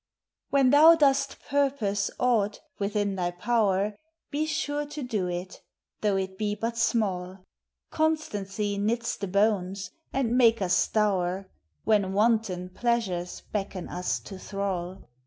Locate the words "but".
6.55-6.75